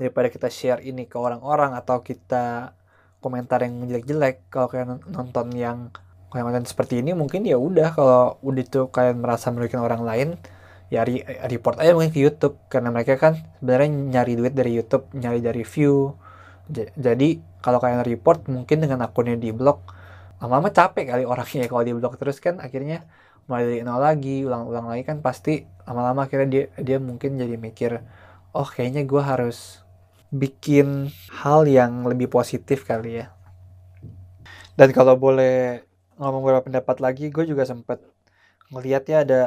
daripada 0.01 0.33
kita 0.33 0.49
share 0.49 0.81
ini 0.81 1.05
ke 1.05 1.13
orang-orang 1.21 1.77
atau 1.77 2.01
kita 2.01 2.73
komentar 3.21 3.61
yang 3.61 3.85
jelek-jelek. 3.85 4.49
Kalau 4.49 4.65
kalian 4.65 4.97
nonton 5.13 5.53
yang 5.53 5.93
konten 6.33 6.65
seperti 6.65 7.05
ini 7.05 7.13
mungkin 7.13 7.45
ya 7.45 7.61
udah. 7.61 7.93
Kalau 7.93 8.41
udah 8.41 8.61
itu 8.65 8.89
kalian 8.89 9.21
merasa 9.21 9.53
merugikan 9.53 9.85
orang 9.85 10.01
lain 10.01 10.29
ya 10.89 11.05
re 11.05 11.21
report 11.45 11.77
aja 11.77 11.93
mungkin 11.93 12.09
ke 12.09 12.17
YouTube. 12.17 12.57
Karena 12.65 12.89
mereka 12.89 13.21
kan 13.21 13.37
sebenarnya 13.61 13.89
nyari 13.93 14.33
duit 14.41 14.57
dari 14.57 14.73
YouTube 14.73 15.05
nyari 15.13 15.37
dari 15.37 15.61
view. 15.61 16.17
Jadi 16.97 17.61
kalau 17.61 17.77
kalian 17.77 18.01
report 18.01 18.49
mungkin 18.49 18.81
dengan 18.81 19.05
akunnya 19.05 19.37
di 19.37 19.53
blok 19.53 19.85
lama-lama 20.41 20.73
capek 20.73 21.13
kali 21.13 21.23
orangnya. 21.29 21.67
Kalau 21.69 21.85
di 21.85 21.93
blok 21.93 22.17
terus 22.17 22.41
kan 22.41 22.57
akhirnya 22.57 23.05
mulai 23.45 23.69
dari 23.69 23.81
nol 23.85 24.01
lagi 24.01 24.41
ulang-ulang 24.47 24.89
lagi 24.89 25.03
kan 25.05 25.21
pasti 25.21 25.67
lama-lama 25.85 26.25
akhirnya 26.25 26.47
dia 26.49 26.65
dia 26.79 26.97
mungkin 27.01 27.35
jadi 27.35 27.59
mikir 27.59 27.99
oh 28.55 28.67
kayaknya 28.67 29.03
gue 29.03 29.19
harus 29.19 29.83
bikin 30.31 31.11
hal 31.43 31.67
yang 31.67 32.07
lebih 32.07 32.31
positif 32.31 32.87
kali 32.87 33.21
ya. 33.21 33.35
Dan 34.79 34.95
kalau 34.95 35.19
boleh 35.19 35.83
ngomong 36.15 36.41
beberapa 36.41 36.65
pendapat 36.71 36.97
lagi, 37.03 37.27
gue 37.27 37.43
juga 37.43 37.67
sempet 37.67 37.99
ngeliat 38.71 39.03
ya 39.11 39.27
ada 39.27 39.41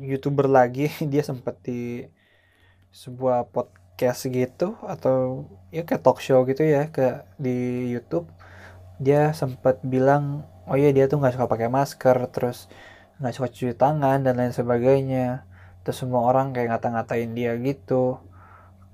youtuber 0.00 0.48
lagi 0.48 0.88
dia 1.12 1.20
sempet 1.20 1.60
di 1.60 2.08
sebuah 2.92 3.52
podcast 3.52 4.24
gitu 4.28 4.76
atau 4.84 5.48
ya 5.68 5.84
kayak 5.84 6.00
talk 6.00 6.18
show 6.24 6.40
gitu 6.48 6.64
ya 6.64 6.88
ke 6.88 7.28
di 7.36 7.88
YouTube. 7.92 8.24
Dia 8.96 9.36
sempat 9.36 9.84
bilang 9.84 10.48
oh 10.64 10.76
iya 10.80 10.88
dia 10.96 11.04
tuh 11.10 11.20
nggak 11.20 11.36
suka 11.36 11.46
pakai 11.52 11.68
masker 11.68 12.16
terus 12.32 12.72
nggak 13.20 13.34
suka 13.36 13.48
cuci 13.52 13.74
tangan 13.76 14.24
dan 14.24 14.40
lain 14.40 14.56
sebagainya. 14.56 15.44
Terus 15.84 16.00
semua 16.00 16.24
orang 16.24 16.56
kayak 16.56 16.72
ngata-ngatain 16.72 17.36
dia 17.36 17.52
gitu 17.60 18.31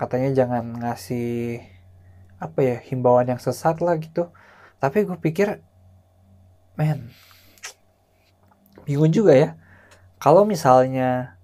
katanya 0.00 0.30
jangan 0.32 0.64
ngasih 0.78 1.60
apa 2.38 2.58
ya 2.62 2.76
himbauan 2.86 3.26
yang 3.28 3.40
sesat 3.42 3.82
lah 3.82 3.98
gitu. 3.98 4.30
Tapi 4.78 5.02
gue 5.04 5.18
pikir 5.18 5.58
men 6.78 7.10
bingung 8.86 9.10
juga 9.10 9.34
ya. 9.34 9.50
Kalau 10.22 10.46
misalnya 10.46 11.38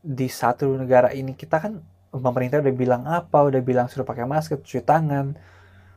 di 0.00 0.28
satu 0.32 0.72
negara 0.76 1.12
ini 1.12 1.36
kita 1.36 1.60
kan 1.60 1.84
pemerintah 2.10 2.64
udah 2.64 2.74
bilang 2.74 3.02
apa 3.04 3.38
udah 3.44 3.60
bilang 3.60 3.86
suruh 3.92 4.06
pakai 4.08 4.24
masker 4.24 4.62
cuci 4.62 4.80
tangan 4.86 5.36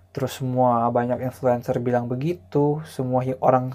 terus 0.10 0.42
semua 0.42 0.90
banyak 0.90 1.22
influencer 1.22 1.78
bilang 1.78 2.10
begitu 2.10 2.82
semua 2.90 3.22
orang 3.40 3.72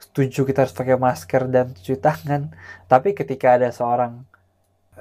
setuju 0.00 0.48
kita 0.48 0.64
harus 0.64 0.74
pakai 0.76 0.96
masker 0.96 1.42
dan 1.48 1.72
cuci 1.72 1.96
tangan. 2.00 2.52
Tapi 2.88 3.16
ketika 3.16 3.56
ada 3.56 3.68
seorang 3.72 4.24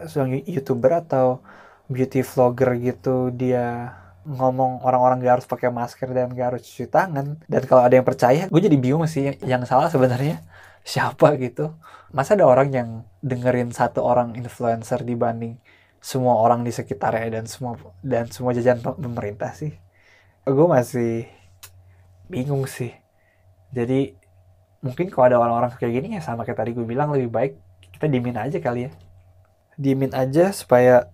seorang 0.07 0.43
youtuber 0.47 1.03
atau 1.03 1.39
beauty 1.89 2.25
vlogger 2.25 2.77
gitu 2.81 3.29
dia 3.29 3.93
ngomong 4.25 4.81
orang-orang 4.81 5.21
gak 5.21 5.33
harus 5.39 5.47
pakai 5.47 5.69
masker 5.69 6.09
dan 6.09 6.33
gak 6.33 6.57
harus 6.57 6.61
cuci 6.65 6.89
tangan. 6.89 7.37
Dan 7.45 7.61
kalau 7.69 7.85
ada 7.85 7.93
yang 7.93 8.07
percaya 8.07 8.49
gue 8.49 8.61
jadi 8.61 8.77
bingung 8.77 9.05
sih 9.05 9.37
yang 9.45 9.61
salah 9.69 9.87
sebenarnya 9.87 10.41
siapa 10.83 11.37
gitu. 11.37 11.77
Masa 12.09 12.33
ada 12.33 12.49
orang 12.49 12.73
yang 12.73 12.89
dengerin 13.21 13.69
satu 13.69 14.01
orang 14.01 14.33
influencer 14.33 15.05
dibanding 15.05 15.61
semua 16.01 16.37
orang 16.37 16.61
di 16.61 16.69
sekitarnya 16.73 17.41
dan 17.41 17.45
semua 17.49 17.77
dan 18.01 18.29
semua 18.33 18.53
jajan 18.57 18.81
pemerintah 18.81 19.53
sih? 19.53 19.77
Gue 20.45 20.67
masih 20.69 21.29
bingung 22.25 22.65
sih. 22.65 22.93
Jadi 23.73 24.17
mungkin 24.81 25.09
kalau 25.13 25.25
ada 25.29 25.37
orang-orang 25.37 25.73
kayak 25.77 25.93
gini 26.01 26.17
ya 26.17 26.21
sama 26.21 26.45
kayak 26.45 26.61
tadi 26.61 26.71
gue 26.73 26.85
bilang 26.85 27.09
lebih 27.13 27.29
baik 27.29 27.53
kita 27.93 28.09
dimin 28.09 28.37
aja 28.37 28.57
kali 28.57 28.89
ya. 28.89 28.91
Dimin 29.77 30.13
aja 30.17 30.49
supaya 30.49 31.09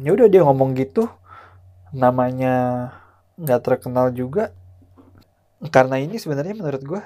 ya 0.00 0.10
udah 0.12 0.26
dia 0.28 0.42
ngomong 0.44 0.76
gitu. 0.76 1.08
Namanya 1.94 2.54
nggak 3.40 3.60
terkenal 3.64 4.12
juga. 4.12 4.52
Karena 5.72 5.96
ini 5.96 6.20
sebenarnya 6.20 6.54
menurut 6.56 6.82
gue 6.84 7.00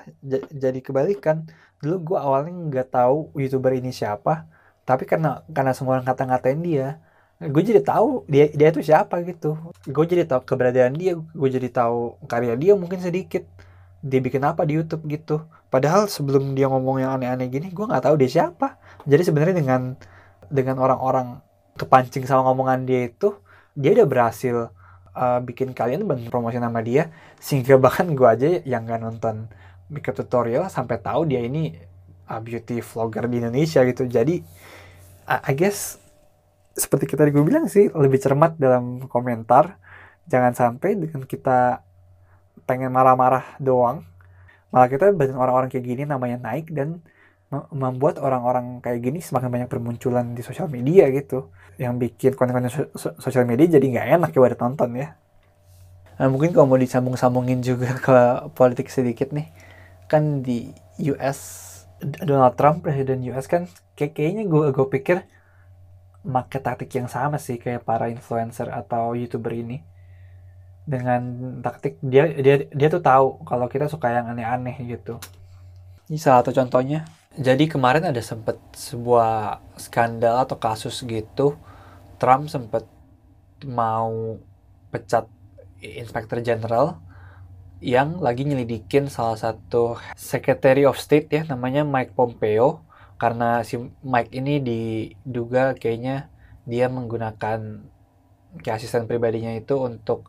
jadi 0.50 0.78
kebalikan. 0.82 1.46
Dulu 1.80 2.14
gue 2.14 2.18
awalnya 2.18 2.52
nggak 2.52 2.88
tahu 2.90 3.30
youtuber 3.38 3.72
ini 3.78 3.94
siapa. 3.94 4.46
Tapi 4.82 5.06
karena 5.06 5.46
karena 5.54 5.72
semua 5.76 5.98
orang 5.98 6.06
kata-ngatain 6.08 6.60
dia 6.60 6.98
gue 7.40 7.62
jadi 7.64 7.80
tahu 7.80 8.28
dia 8.28 8.52
dia 8.52 8.68
itu 8.68 8.84
siapa 8.84 9.22
gitu. 9.24 9.56
Gue 9.88 10.04
jadi 10.04 10.28
tahu 10.28 10.44
keberadaan 10.44 10.92
dia 10.92 11.16
gue 11.16 11.48
jadi 11.48 11.68
tahu 11.72 12.20
karya 12.28 12.54
dia 12.58 12.72
mungkin 12.76 13.00
sedikit. 13.00 13.46
Dia 14.04 14.20
bikin 14.20 14.42
apa 14.44 14.64
di 14.68 14.76
YouTube 14.76 15.06
gitu. 15.08 15.44
Padahal 15.72 16.08
sebelum 16.10 16.52
dia 16.56 16.66
ngomong 16.68 17.00
yang 17.00 17.16
aneh-aneh 17.16 17.48
gini 17.48 17.68
gue 17.72 17.84
nggak 17.86 18.04
tahu 18.04 18.18
dia 18.20 18.28
siapa. 18.28 18.76
Jadi 19.08 19.22
sebenarnya 19.24 19.56
dengan 19.56 19.80
dengan 20.50 20.76
orang-orang 20.82 21.40
kepancing 21.80 22.28
sama 22.28 22.44
ngomongan 22.52 22.84
dia 22.84 23.08
itu 23.08 23.32
dia 23.72 23.96
udah 23.96 24.08
berhasil 24.08 24.56
uh, 25.16 25.40
bikin 25.40 25.72
kalian 25.72 26.04
bantu 26.04 26.28
promosi 26.28 26.60
nama 26.60 26.84
dia. 26.84 27.08
Sehingga 27.40 27.80
bahkan 27.84 28.12
gue 28.12 28.28
aja 28.28 28.60
yang 28.68 28.84
gak 28.84 29.00
nonton 29.00 29.48
make 29.88 30.12
tutorial 30.12 30.68
sampai 30.68 31.00
tahu 31.00 31.24
dia 31.24 31.40
ini 31.40 31.72
uh, 32.28 32.40
beauty 32.44 32.84
vlogger 32.84 33.24
di 33.26 33.40
Indonesia 33.40 33.80
gitu. 33.88 34.04
Jadi 34.04 34.44
uh, 35.24 35.40
I 35.48 35.56
guess 35.56 35.96
seperti 36.76 37.08
kita 37.08 37.24
gue 37.32 37.44
bilang 37.44 37.66
sih 37.66 37.88
lebih 37.88 38.20
cermat 38.20 38.60
dalam 38.60 39.08
komentar. 39.08 39.80
Jangan 40.28 40.52
sampai 40.52 41.00
dengan 41.00 41.24
kita 41.24 41.82
pengen 42.68 42.92
marah-marah 42.94 43.58
doang 43.58 44.06
malah 44.70 44.86
kita 44.86 45.10
banyak 45.10 45.34
orang-orang 45.34 45.68
kayak 45.68 45.84
gini 45.84 46.02
namanya 46.06 46.38
naik 46.38 46.70
dan 46.70 47.02
membuat 47.50 48.22
orang-orang 48.22 48.78
kayak 48.78 49.02
gini 49.02 49.18
semakin 49.18 49.50
banyak 49.50 49.68
bermunculan 49.70 50.38
di 50.38 50.42
sosial 50.46 50.70
media 50.70 51.10
gitu. 51.10 51.50
Yang 51.82 51.94
bikin 52.06 52.32
konten-konten 52.38 52.94
sosial 52.94 53.42
media 53.42 53.66
jadi 53.66 53.82
nggak 53.82 54.06
enak 54.22 54.30
ya 54.30 54.38
buat 54.38 54.54
tonton 54.54 54.90
ya. 54.94 55.18
Nah, 56.20 56.28
mungkin 56.30 56.54
kalau 56.54 56.70
mau 56.70 56.78
disambung-sambungin 56.78 57.64
juga 57.64 57.90
ke 58.06 58.18
politik 58.54 58.86
sedikit 58.86 59.34
nih. 59.34 59.50
Kan 60.06 60.46
di 60.46 60.70
US 61.10 61.66
Donald 62.00 62.54
Trump 62.54 62.86
presiden 62.86 63.26
US 63.34 63.50
kan 63.50 63.66
kayak 63.98 64.14
kayaknya 64.14 64.46
gue 64.46 64.70
gue 64.70 64.86
pikir 64.86 65.26
make 66.22 66.60
taktik 66.60 66.92
yang 66.92 67.08
sama 67.08 67.40
sih 67.40 67.56
kayak 67.56 67.82
para 67.82 68.06
influencer 68.14 68.70
atau 68.70 69.18
youtuber 69.18 69.50
ini. 69.58 69.82
Dengan 70.86 71.22
taktik 71.66 71.98
dia 71.98 72.30
dia 72.30 72.62
dia 72.70 72.88
tuh 72.88 73.02
tahu 73.02 73.42
kalau 73.42 73.66
kita 73.66 73.90
suka 73.90 74.06
yang 74.14 74.30
aneh-aneh 74.30 74.78
gitu. 74.86 75.18
Ini 76.06 76.18
salah 76.18 76.46
satu 76.46 76.54
contohnya 76.54 77.06
jadi 77.38 77.70
kemarin 77.70 78.10
ada 78.10 78.18
sempat 78.18 78.58
sebuah 78.74 79.62
skandal 79.78 80.42
atau 80.42 80.58
kasus 80.58 81.06
gitu, 81.06 81.54
Trump 82.18 82.50
sempat 82.50 82.84
mau 83.62 84.36
pecat 84.90 85.30
Inspektur 85.80 86.42
General 86.42 87.00
yang 87.80 88.20
lagi 88.20 88.44
nyelidikin 88.44 89.08
salah 89.08 89.40
satu 89.40 89.96
Secretary 90.12 90.84
of 90.84 91.00
State 91.00 91.32
ya 91.32 91.42
namanya 91.48 91.86
Mike 91.86 92.12
Pompeo. 92.12 92.84
Karena 93.16 93.64
si 93.64 93.76
Mike 94.04 94.32
ini 94.32 94.60
diduga 94.60 95.76
kayaknya 95.76 96.28
dia 96.68 96.88
menggunakan 96.92 97.84
kayak 98.60 98.76
asisten 98.80 99.08
pribadinya 99.08 99.52
itu 99.56 99.76
untuk 99.80 100.28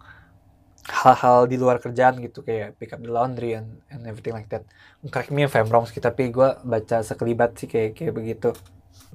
hal-hal 0.91 1.47
di 1.47 1.55
luar 1.55 1.79
kerjaan 1.79 2.19
gitu 2.19 2.43
kayak 2.43 2.75
pick 2.75 2.91
up 2.91 2.99
the 2.99 3.07
laundry 3.07 3.55
and, 3.55 3.79
and 3.87 4.03
everything 4.03 4.35
like 4.35 4.51
that. 4.51 4.67
Correct 5.07 5.31
me 5.31 5.47
if 5.47 5.55
I'm 5.55 5.71
wrong 5.71 5.87
sih 5.87 6.03
tapi 6.03 6.29
gue 6.29 6.59
baca 6.61 6.99
sekelibat 7.01 7.55
sih 7.55 7.71
kayak 7.71 7.95
kayak 7.95 8.13
begitu. 8.13 8.51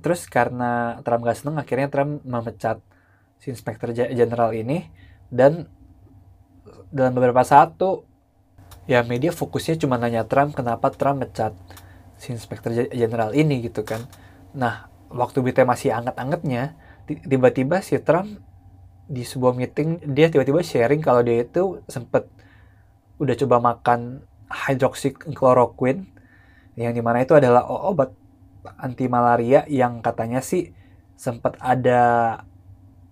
Terus 0.00 0.24
karena 0.24 1.00
Trump 1.04 1.22
gak 1.28 1.36
seneng 1.36 1.60
akhirnya 1.60 1.92
Trump 1.92 2.24
memecat 2.24 2.80
si 3.36 3.52
inspektur 3.52 3.92
general 3.92 4.56
ini. 4.56 4.88
Dan 5.28 5.68
dalam 6.88 7.12
beberapa 7.12 7.44
saat 7.44 7.76
tuh 7.76 8.08
ya 8.88 9.02
media 9.04 9.34
fokusnya 9.34 9.76
cuma 9.82 10.00
nanya 10.00 10.24
Trump 10.24 10.56
kenapa 10.56 10.94
Trump 10.94 11.20
mecat 11.20 11.52
si 12.16 12.32
inspektur 12.32 12.72
jenderal 12.72 13.36
ini 13.36 13.60
gitu 13.60 13.84
kan. 13.84 14.00
Nah 14.56 14.88
waktu 15.12 15.44
berita 15.44 15.62
masih 15.62 15.92
anget-angetnya 15.92 16.74
tiba-tiba 17.06 17.78
si 17.84 17.98
Trump 18.02 18.42
di 19.06 19.22
sebuah 19.22 19.54
meeting 19.54 20.02
dia 20.14 20.26
tiba-tiba 20.26 20.60
sharing 20.62 21.02
kalau 21.02 21.22
dia 21.22 21.46
itu 21.46 21.80
sempet 21.86 22.26
udah 23.22 23.34
coba 23.38 23.56
makan 23.74 24.22
hydroxychloroquine 24.50 26.10
yang 26.76 26.92
di 26.92 27.02
mana 27.02 27.22
itu 27.22 27.32
adalah 27.38 27.64
obat 27.66 28.12
anti 28.76 29.06
malaria 29.06 29.62
yang 29.70 30.02
katanya 30.02 30.42
sih 30.42 30.74
sempat 31.16 31.56
ada 31.62 32.34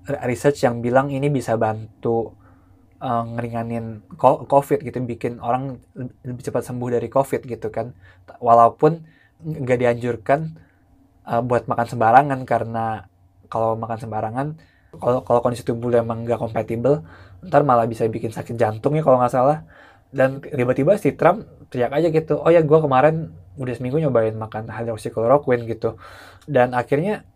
research 0.05 0.61
yang 0.67 0.85
bilang 0.85 1.09
ini 1.09 1.33
bisa 1.33 1.57
bantu 1.57 2.37
uh, 3.01 3.25
ngeringanin 3.25 4.05
COVID 4.21 4.85
gitu, 4.85 4.97
bikin 5.05 5.41
orang 5.41 5.81
lebih 6.25 6.45
cepat 6.45 6.69
sembuh 6.69 7.01
dari 7.01 7.09
COVID 7.09 7.49
gitu 7.49 7.73
kan. 7.73 7.97
Walaupun 8.41 9.01
nggak 9.45 9.79
dianjurkan 9.81 10.41
uh, 11.29 11.41
buat 11.41 11.65
makan 11.65 11.87
sembarangan 11.89 12.41
karena 12.45 13.09
kalau 13.49 13.77
makan 13.81 13.99
sembarangan, 14.01 14.47
kalau 14.99 15.21
kalau 15.27 15.41
kondisi 15.45 15.65
tubuh 15.67 15.93
emang 15.95 16.25
nggak 16.27 16.41
kompatibel, 16.41 17.05
ntar 17.45 17.63
malah 17.67 17.87
bisa 17.89 18.07
bikin 18.09 18.31
sakit 18.33 18.57
jantung 18.59 18.95
ya 18.99 19.03
kalau 19.05 19.21
nggak 19.21 19.33
salah. 19.35 19.67
Dan 20.15 20.39
tiba-tiba 20.41 20.95
si 21.01 21.13
Trump 21.19 21.47
teriak 21.71 21.91
aja 21.91 22.09
gitu, 22.13 22.39
oh 22.39 22.51
ya 22.51 22.63
gue 22.63 22.79
kemarin 22.79 23.35
udah 23.59 23.75
seminggu 23.75 23.99
nyobain 23.99 24.35
makan 24.35 24.71
hydroxychloroquine 24.71 25.67
gitu. 25.67 25.99
Dan 26.47 26.71
akhirnya 26.71 27.27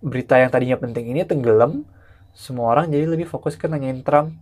berita 0.00 0.40
yang 0.40 0.48
tadinya 0.48 0.80
penting 0.80 1.12
ini 1.12 1.28
tenggelam 1.28 1.84
semua 2.34 2.74
orang 2.74 2.90
jadi 2.90 3.06
lebih 3.06 3.28
fokus 3.28 3.54
ke 3.54 3.68
nanyain 3.68 4.00
Trump 4.02 4.34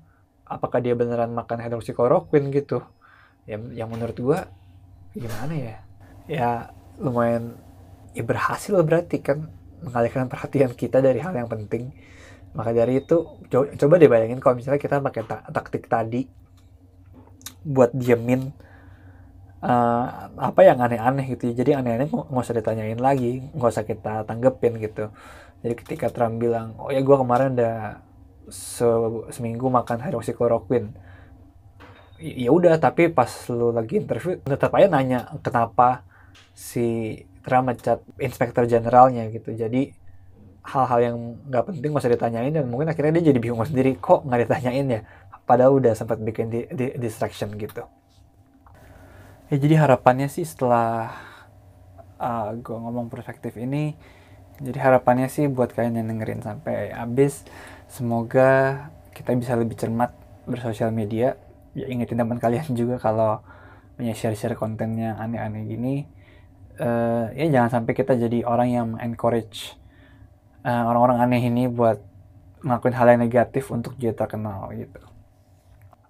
apakah 0.47 0.79
dia 0.79 0.95
beneran 0.97 1.35
makan 1.35 1.61
hydroxychloroquine 1.61 2.49
gitu 2.55 2.81
yang 3.45 3.75
yang 3.75 3.89
menurut 3.91 4.17
gua 4.23 4.47
gimana 5.13 5.53
ya 5.53 5.77
ya 6.31 6.51
lumayan 7.03 7.59
ya 8.17 8.23
berhasil 8.23 8.73
berarti 8.81 9.19
kan 9.21 9.51
mengalihkan 9.83 10.31
perhatian 10.31 10.73
kita 10.73 11.03
dari 11.03 11.19
hal 11.19 11.35
yang 11.35 11.51
penting 11.51 11.91
maka 12.53 12.71
dari 12.77 13.01
itu 13.01 13.41
coba, 13.49 13.95
deh 13.97 14.11
bayangin 14.13 14.41
kalau 14.41 14.61
misalnya 14.61 14.81
kita 14.81 15.01
pakai 15.01 15.25
ta 15.25 15.41
taktik 15.49 15.89
tadi 15.89 16.29
buat 17.65 17.95
diemin 17.97 18.53
uh, 19.63 20.07
apa 20.37 20.61
yang 20.67 20.83
aneh-aneh 20.83 21.33
gitu 21.33 21.49
ya. 21.53 21.65
jadi 21.65 21.71
aneh-aneh 21.81 22.11
nggak 22.11 22.45
usah 22.45 22.57
ditanyain 22.59 23.01
lagi 23.01 23.41
nggak 23.55 23.71
usah 23.73 23.87
kita 23.87 24.29
tanggepin 24.29 24.77
gitu. 24.83 25.09
Jadi 25.63 25.75
ketika 25.79 26.07
Trump 26.11 26.43
bilang 26.43 26.75
oh 26.77 26.91
ya 26.91 27.01
gue 27.01 27.17
kemarin 27.17 27.55
udah 27.55 28.03
se 28.51 28.87
seminggu 29.31 29.71
makan 29.71 30.03
hydroxychloroquine. 30.03 30.91
Ya 32.23 32.51
udah 32.51 32.79
tapi 32.79 33.11
pas 33.11 33.31
lu 33.51 33.71
lagi 33.71 34.03
interview 34.03 34.39
tetap 34.43 34.75
aja 34.75 34.87
nanya 34.91 35.31
kenapa 35.43 36.03
si 36.53 37.19
Trump 37.43 37.71
mecat 37.71 38.03
inspektur 38.19 38.67
generalnya 38.67 39.31
gitu. 39.31 39.55
Jadi 39.55 40.02
hal-hal 40.63 41.01
yang 41.03 41.17
nggak 41.51 41.65
penting 41.75 41.91
masa 41.91 42.07
ditanyain 42.07 42.55
dan 42.55 42.71
mungkin 42.71 42.87
akhirnya 42.87 43.19
dia 43.19 43.35
jadi 43.35 43.39
bingung 43.43 43.67
sendiri 43.67 43.99
kok 43.99 44.23
nggak 44.23 44.47
ditanyain 44.47 44.87
ya? 44.87 45.01
Padahal 45.43 45.83
udah 45.83 45.93
sempat 45.99 46.23
bikin 46.23 46.49
di, 46.49 46.71
di, 46.71 46.95
distraction 46.97 47.51
gitu. 47.59 47.83
Ya 49.51 49.57
jadi 49.59 49.85
harapannya 49.85 50.31
sih 50.31 50.47
setelah 50.47 51.13
uh, 52.17 52.55
gue 52.55 52.77
ngomong 52.79 53.11
perspektif 53.11 53.59
ini 53.59 53.99
jadi 54.63 54.79
harapannya 54.79 55.27
sih 55.27 55.51
buat 55.51 55.75
kalian 55.75 55.99
yang 55.99 56.09
dengerin 56.15 56.41
sampai 56.47 56.95
habis 56.95 57.43
semoga 57.91 58.87
kita 59.11 59.35
bisa 59.35 59.59
lebih 59.59 59.75
cermat 59.75 60.15
bersosial 60.47 60.95
media. 60.95 61.35
Ya 61.75 61.91
ingetin 61.91 62.23
teman 62.23 62.39
kalian 62.39 62.71
juga 62.81 63.03
kalau 63.03 63.43
punya 63.99 64.15
share-share 64.15 64.55
konten 64.55 64.95
yang 64.95 65.19
aneh-aneh 65.19 65.67
gini. 65.67 66.07
Uh, 66.81 67.29
ya 67.37 67.51
jangan 67.53 67.83
sampai 67.83 67.93
kita 67.93 68.17
jadi 68.17 68.49
orang 68.49 68.69
yang 68.73 68.89
encourage 68.97 69.77
uh, 70.65 70.85
orang-orang 70.89 71.19
aneh 71.23 71.43
ini 71.47 71.69
buat 71.69 72.01
ngelakuin 72.63 72.95
hal 72.95 73.07
yang 73.15 73.23
negatif 73.27 73.71
untuk 73.75 73.99
dia 73.99 74.15
terkenal 74.15 74.71
gitu 74.75 75.03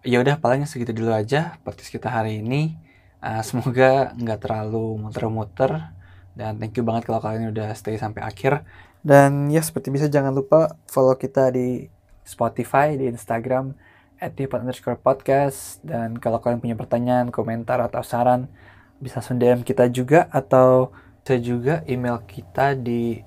ya 0.03 0.19
udah 0.19 0.37
palingnya 0.37 0.69
segitu 0.69 0.93
dulu 0.93 1.15
aja 1.15 1.57
podcast 1.65 1.89
kita 1.89 2.11
hari 2.11 2.45
ini 2.45 2.77
Uh, 3.23 3.39
semoga 3.47 4.11
nggak 4.19 4.43
terlalu 4.43 4.99
muter-muter 4.99 5.95
dan 6.35 6.59
thank 6.59 6.75
you 6.75 6.83
banget 6.83 7.07
kalau 7.07 7.23
kalian 7.23 7.55
udah 7.55 7.71
stay 7.79 7.95
sampai 7.95 8.27
akhir. 8.27 8.67
Dan 8.99 9.47
ya 9.47 9.63
seperti 9.63 9.95
bisa 9.95 10.11
jangan 10.11 10.35
lupa 10.35 10.75
follow 10.91 11.15
kita 11.15 11.55
di 11.55 11.87
Spotify, 12.27 12.99
di 12.99 13.07
Instagram, 13.07 13.79
at 14.19 14.35
underscore 14.35 14.99
podcast. 14.99 15.79
Dan 15.87 16.19
kalau 16.19 16.43
kalian 16.43 16.59
punya 16.59 16.75
pertanyaan, 16.75 17.31
komentar, 17.31 17.79
atau 17.79 18.03
saran, 18.03 18.51
bisa 18.99 19.23
langsung 19.23 19.39
DM 19.39 19.63
kita 19.63 19.87
juga. 19.87 20.27
Atau 20.35 20.91
bisa 21.23 21.39
juga 21.39 21.75
email 21.87 22.19
kita 22.27 22.75
di 22.75 23.23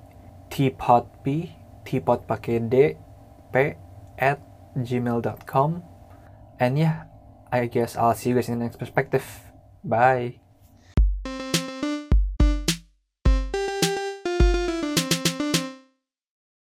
tpotp, 0.55 1.51
tpot 1.83 2.19
pakai 2.23 2.63
D, 2.71 2.95
P, 3.51 3.55
at 4.15 4.39
gmail.com. 4.79 5.83
And 6.55 6.79
yeah, 6.79 7.11
I 7.51 7.67
guess 7.67 7.99
I'll 7.99 8.15
see 8.15 8.31
you 8.31 8.39
guys 8.39 8.47
in 8.47 8.59
the 8.59 8.63
next 8.63 8.79
perspective. 8.79 9.27
Bye. 9.83 10.44